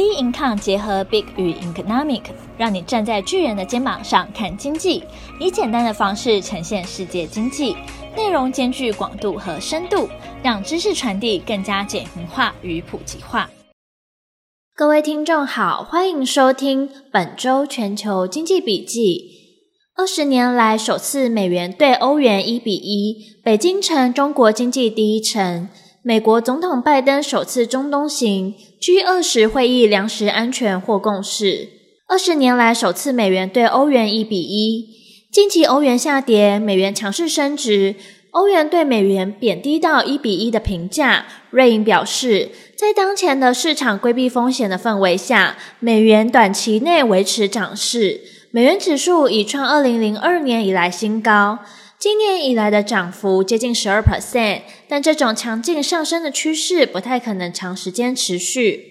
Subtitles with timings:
[0.00, 2.22] Big Income 结合 Big 与 Economic，
[2.56, 5.04] 让你站在巨人的肩膀上看经济，
[5.38, 7.76] 以简单的方式呈现世界经济，
[8.16, 10.08] 内容兼具广度和深度，
[10.42, 13.50] 让知识传递更加简明化与普及化。
[14.74, 19.26] 各位听众好，欢迎收听本周全球经济笔记。
[19.94, 25.68] 二十年来首次美元兑欧元一比一，北京成中国经济第一城。
[26.02, 31.68] 美国总统拜登首次中东行，G20 会议粮食安全获共识。
[32.08, 34.88] 二十年来首次美元兑欧元一比一。
[35.30, 37.96] 近期欧元下跌，美元强势升值，
[38.30, 41.26] 欧元兑美元贬低到一比一的评价。
[41.50, 48.22] 瑞银表示，在当前的市场规避风险的氛围下，美元短期内维持涨势。
[48.52, 51.58] 美元指数已创二零零二年以来新高。
[52.00, 58.86] 今年以来的涨幅接近十二 percent，但这种强劲上升的趋势不太可能长时间持续。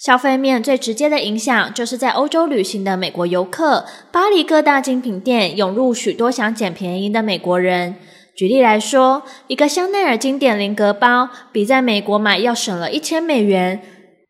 [0.00, 7.94] 消费面最直接的影响就是在欧洲旅行的美国游客，巴黎各大精品店涌入许多想捡便宜的美国人。
[8.34, 13.80] 举例来说，一个香奈儿经典菱格包比在美国买要省了一千美元，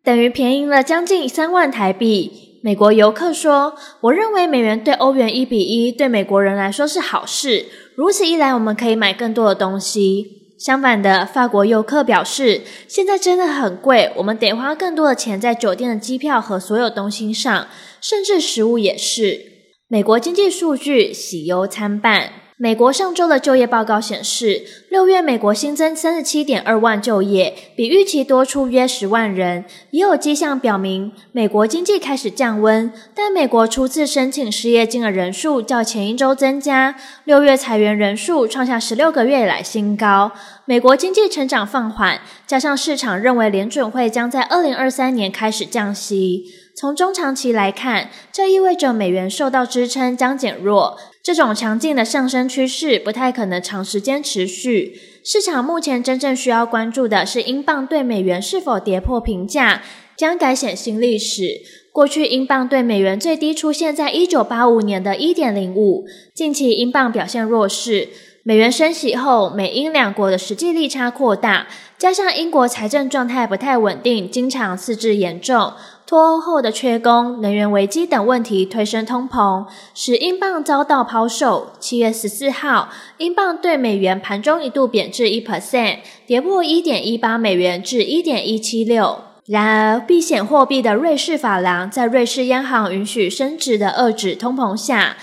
[0.05, 2.48] 等于便宜了将近三万台币。
[2.61, 10.57] 美国游客说：“我认为美元对欧元一比一对美国人来说是好事。”如此一来，我们可以买更多的东西。
[10.59, 17.69] 相反的，法国游客表示，现在真的很贵，我们得花更多的钱在酒店的机票和所有东西上，
[18.01, 19.41] 甚至食物也是。
[19.87, 22.33] 美国经济数据喜忧参半。
[22.61, 29.65] 美国上周的就业报告显示，六月美国新增三十七点二万就业，比预期多出约十万人。
[29.93, 36.97] 也有迹象表明，美国经济开始降温，但美国初次申请失业金的人数较前一周增加。
[37.23, 40.33] 六月裁员人数创下十六个月以来新高。
[40.65, 46.47] 美国经济成长放缓，加上市场认为联准会将在二零二三年开始降息。
[46.79, 50.97] 从中长期来看，这意味着美元受到支撑将减弱。
[51.25, 54.97] 这种强劲的上升趋势不太可能长时间持续。
[55.25, 59.83] 市场目前真正需要关注的是英镑对美元是否跌破评价，
[60.17, 61.63] 将改写新历史。
[61.91, 68.11] 过去英镑对美元最低出现在一九八五年的一点零五，近期英镑表现弱势。
[68.45, 71.67] 美元升息后，美英两国的实际利差扩大，
[71.99, 75.73] 加上英国财政状态不太稳定，经常赤字严重。
[76.09, 81.73] 脱欧后的缺工、能源危机等问题推升通膨，使英镑遭到抛售。
[81.79, 82.89] 七月十四号，
[83.19, 89.19] 英镑对美元盘中一度贬至一 percent，跌破一点一八美元至一点一七六。
[89.45, 95.19] 然而，避险货币的瑞士法郎在瑞士央行允许升值的遏制通膨下，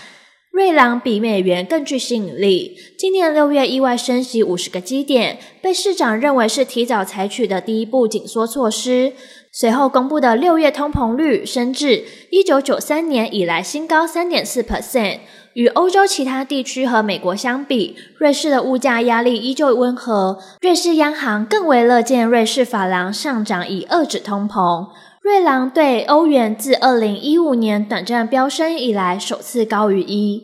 [0.51, 2.77] 瑞郎比美元更具吸引力。
[2.95, 9.13] 今年六月意外升息五十个基点，被市场认为是提早采取的第一步紧缩措施。
[9.57, 15.19] 随后公布的六月通膨率升至一九九三年以来新高三点四 percent。
[15.53, 20.37] 与欧洲其他地区和美国相比，瑞士的物价压力依旧温和。
[20.59, 24.89] 瑞士央行更为乐见瑞士法郎上涨以遏制通膨。
[25.21, 30.43] 瑞郎对欧元自二零一五年短暂飙升以来首次高于一。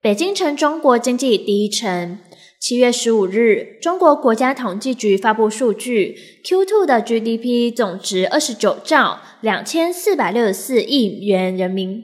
[0.00, 2.18] 北京成中国经济第一城。
[2.60, 12.02] 七月十五日，中国国家统计局发布数据，Q2 的 GDP 总值二十九兆两千四百六十四亿元人民。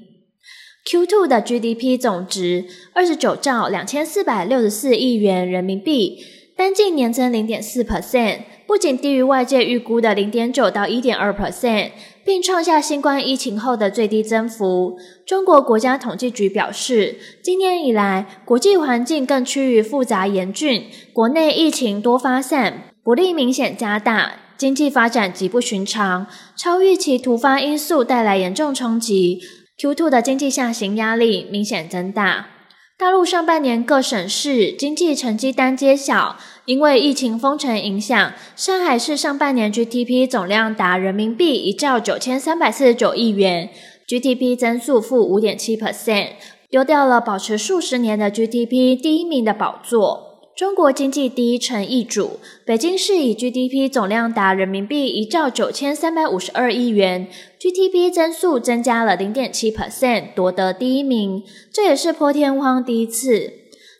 [0.86, 6.24] Q2 的 GDP 总值二十九兆两千四百六十四亿元人民币，
[6.56, 11.90] 单季年增零点四 percent，不仅低于外界预估的零点九到一点二 percent。
[12.24, 14.98] 并创下新冠疫情后的最低增幅。
[15.26, 26.26] 中国国家统计局表示，今年以来，国际环境更趋于复杂严峻，国内疫情多发散，不利明显加大，经济发展极不寻常，
[26.56, 29.42] 超预期突发因素带来严重冲击。
[29.78, 32.53] Q2 的经济下行压力明显增大。
[32.96, 43.70] 大陆上半年各省市经济成绩单揭晓，因为疫情封城影响，上海市上半年 GDP 总量达人民币一兆九千三百四十九亿元
[44.06, 46.34] ，GDP 增速负五点七 percent，
[46.70, 50.33] 丢掉了保持数十年的 GDP 第一名的宝座。
[50.56, 57.26] 中国经济第一城易主，北京市以 GDP 总量达人民币一兆九千三百五十二亿元
[57.58, 61.42] ，GDP 增速增加了零点七 percent，夺得第一名。
[61.72, 63.52] 这也是破天荒第一次。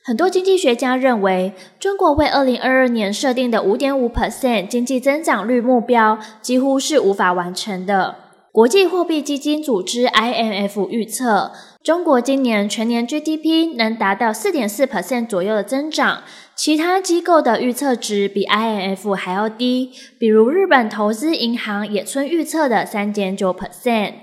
[0.04, 8.14] 很多经济学家认为，中国为二零二二年设定的五点五 percent 经济增长率目标，几乎是无法完成的。
[8.52, 11.50] 国际货币基金组织 IMF 预测，
[11.84, 16.22] 中国今年全年 GDP 能达到四点四 percent 左右的增长，
[16.54, 24.14] 其他机构的预测值比 IMF 还要低，比如日本投资银行野村预测的三点九 percent。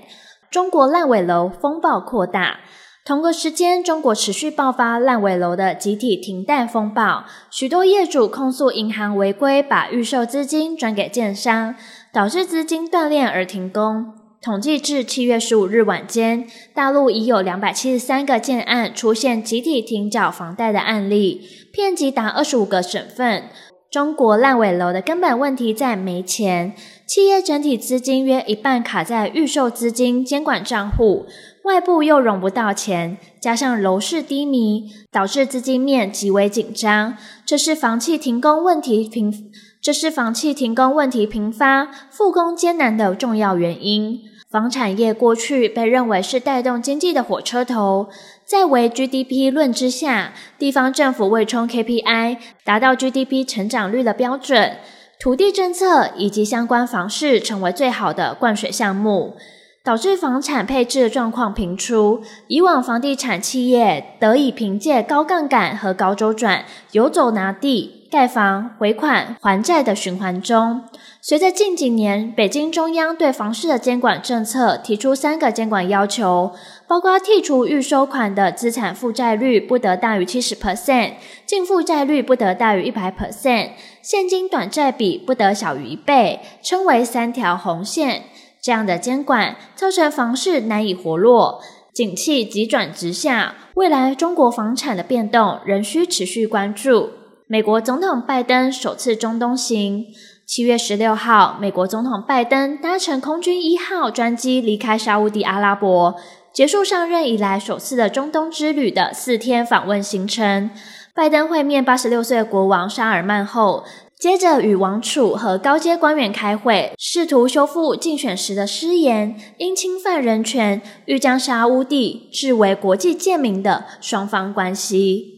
[0.49, 2.61] 中国烂尾楼风暴扩大，
[3.05, 11.75] 同个时间，中国持续爆发烂尾楼的集体停贷风暴，许多业主控诉银行违规把预售资金转给建商，
[12.11, 14.20] 导致资金断链而停工。
[14.43, 23.43] 统计至七月十五日晚间，大陆已有两百七十三个建案出现集体停缴房贷的案例，遍及达二十五个省份。
[23.91, 26.73] 中国烂尾楼的根本问题在没钱，
[27.05, 31.27] 企业整体资金约一半卡在预售资金监管账户，
[31.65, 37.15] 外部又融不到钱，加上楼市低迷，导致资金面极为紧张。
[37.45, 44.30] 这是房企停工问题频，这是房企停工问题频发、复工艰难的重要原因。
[44.51, 48.09] 房产业过去被认为是带动经济的火车头，
[48.43, 54.75] 在为 GDP 论之下，地方政府为冲 KPI，达到 GDP 成长率的标准，
[55.21, 59.37] 土地政策以及相关房市成为最好的灌水项目，
[59.85, 62.21] 导致房产配置状况频出。
[62.47, 68.00] 以往房地产企业得以凭借高杠杆和高周转，游走拿地。
[68.11, 70.83] 盖房、回款、还债的循环中，
[71.21, 76.51] 随着近几年北京中央对房市的监管政策提出三个监管要求，
[76.89, 81.13] 包括剔除预收款的资产负债率不得大于七十 percent，
[81.45, 83.69] 净负债率不得大于一百 percent，
[84.01, 88.23] 现金短债比不得小于一倍，称为三条红线。
[88.61, 91.61] 这样的监管造成房市难以活络，
[91.93, 93.55] 景气急转直下。
[93.75, 97.20] 未来中国房产的变动仍需持续关注。
[97.51, 100.05] 美国总统拜登首次中东行，
[100.45, 106.15] 七月十六号，美国总统拜登搭乘空军一号专机离开沙乌地阿拉伯，
[106.53, 110.69] 结束上任以来首次的中东之旅的四天访问行程。
[111.13, 113.83] 拜登会面八十六岁国王沙尔曼后，
[114.17, 125.30] 接着与王储和高阶官员开会，试图修复竞选时的失言，因侵犯人权，欲将沙乌地置为国际贱民的双方关系。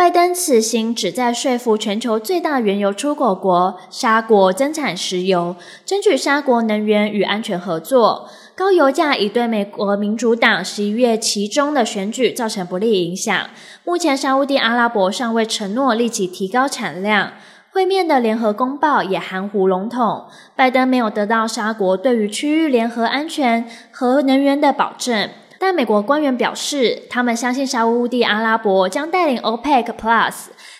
[0.00, 8.26] 拜登此行旨在说服全球最大原油出口国沙国增产石油，争取沙国能源与安全合作。
[8.54, 13.50] 高油价已对美国民主党十一月期中的选举造成不利影响。
[13.84, 17.32] 目前，沙乌地阿拉伯尚未承诺立即提高产量。
[17.70, 20.24] 会面的联合公报也含糊笼统，
[20.56, 25.28] 拜登没有得到沙国对于区域联合安全和能源的保证。
[25.62, 30.34] 但美国官员表示，他们相信沙乌地阿拉伯将带领 OPEC Plus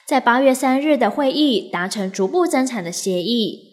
[0.06, 3.68] 在八月三日的会议达成逐步增产的协议。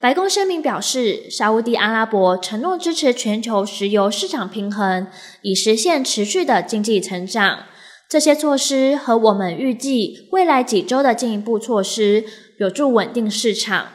[0.00, 5.06] 白宫声明表示，沙乌地阿拉伯承诺支持全球石油市场平衡，
[5.42, 7.60] 以实现持续的经济成长。
[8.08, 12.24] 这些措施和我们预计未来几周的进一步措施，
[12.58, 13.86] 有助稳定市场。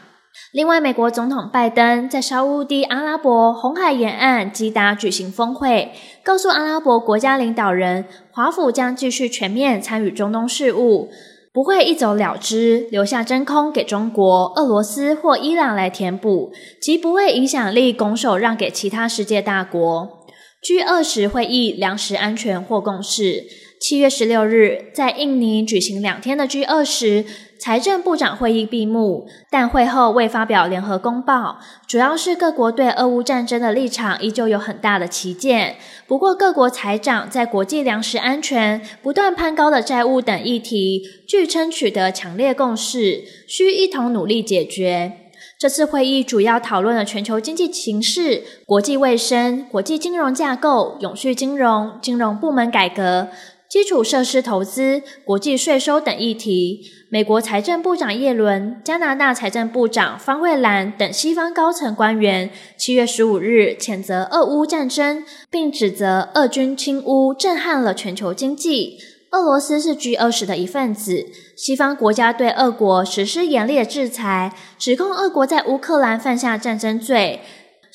[0.52, 5.92] 另外，美国总统拜登在沙乌地阿拉伯红海沿岸吉达举行峰会，
[6.24, 11.10] 告诉阿拉伯国家领导人，华府将继续全面参与中东事务，
[11.52, 16.52] 不会一走了之，留下真空给中国、俄罗斯或伊朗来填补，
[16.82, 20.24] 即不会影响力拱手让给其他世界大国。
[20.64, 23.44] G 二十会议粮食安全或共识。
[23.82, 27.26] 七月十六日，在印尼举行两天的 G 二十
[27.64, 35.78] 财政部长会议闭幕，但会后未发表联合公报，主要是各国对俄乌战争的立场依旧有很大的歧见。
[36.06, 45.14] 不过，各国财长在国际粮食安全、不断攀高的债务等议题，据称取得强烈共识，需一同努力解决。
[45.58, 53.30] 这次会议主要讨论了全球经济形势、国际卫生、国际金融架构、永续金融、金融部门改革。
[53.70, 69.00] 基础设施投资、国际税收等议题，美国财政部长耶伦、加拿大财政部长方慧兰等西方高层官员，七月十五日谴责俄乌战争，并指责俄军侵乌震撼了全球经济。
[69.32, 71.26] 俄罗斯是 G 二十的一份子，
[71.58, 77.40] 西方国家对俄国实施严厉的制裁，指控俄国在乌克兰犯下战争罪。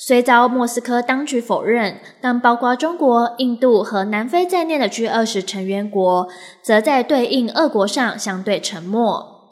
[0.01, 6.29] 虽遭莫斯科当局否认，但包括中国、印度和南非在内的 G 二十成员国，
[6.63, 9.49] 则在对应俄国上相对沉默。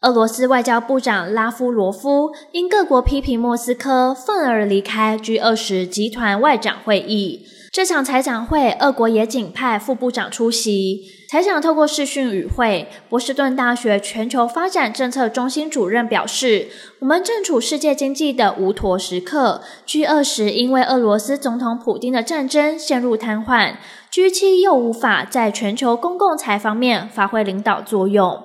[0.00, 7.44] 俄罗斯外交部长拉夫罗夫因各国批评莫斯科，愤而离开 G 二十集团外长会议。
[7.72, 11.02] 这场财长会，俄国也仅派副部长出席。
[11.28, 16.66] 财长透过视讯与会，波士顿大学全球发展政策中心主任表示
[16.98, 19.62] ：“我们正处世界经济的无陀时刻。
[19.86, 23.76] G20 因为俄罗斯总统普丁的战争陷入瘫痪
[24.12, 28.42] ，G7 又无法在全球公共财方面发挥领导作用。”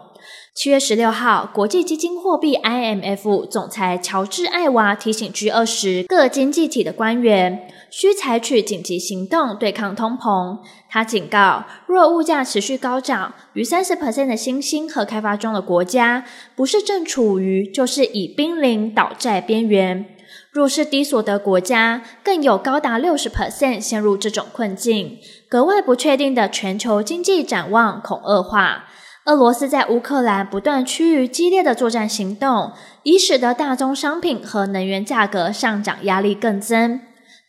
[0.53, 10.59] 七月十六号，国际基金货币 IMF 总裁乔治·艾娃提醒 G20 各经济体的官员，需采取紧急行动对抗通膨。
[10.89, 16.25] 他警告，若物价持续高涨，逾三十 percent 的新兴和开发中的国家，
[16.57, 20.05] 不是正处于，就是已濒临倒债边缘。
[20.51, 25.17] 若是低所得国家，更有高达六十 percent 陷入这种困境。
[25.47, 28.89] 格外不确定的全球经济展望恐恶化。
[29.23, 32.73] 俄罗斯在乌克兰不断趋于激烈的作战行动，
[33.03, 36.99] 已使得大宗商品和能源价格上涨压力更增。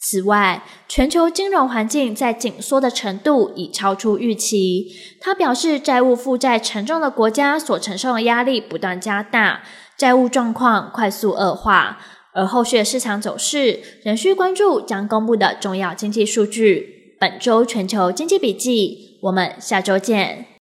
[0.09, 4.87] 此外，全球金融环境在紧缩的程度已超出预期。
[5.21, 9.63] 他表示，债务负债沉重的国家所承受的压力不断加大，
[9.97, 11.99] 债务状况快速恶化，
[12.33, 17.17] 而后续的市场走势仍需关注将公布的重要经济数据。
[17.19, 20.47] 本周全球经济笔记，我们下周见。